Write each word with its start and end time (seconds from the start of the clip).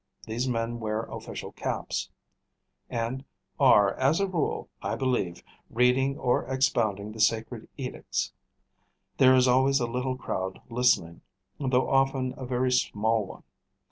These 0.25 0.47
men 0.49 0.79
wear 0.79 1.03
official 1.03 1.51
caps, 1.51 2.09
and 2.89 3.23
are 3.59 3.93
as 3.97 4.19
a 4.19 4.25
rule, 4.25 4.67
I 4.81 4.95
believe, 4.95 5.43
reading 5.69 6.17
or 6.17 6.43
expounding 6.51 7.11
the 7.11 7.19
Sacred 7.19 7.69
Edicts. 7.77 8.33
There 9.17 9.35
is 9.35 9.47
always 9.47 9.79
a 9.79 9.85
little 9.85 10.17
crowd 10.17 10.59
listening, 10.71 11.21
though 11.59 11.87
often 11.87 12.33
a 12.35 12.47
very 12.47 12.71
small 12.71 13.27
one. 13.27 13.43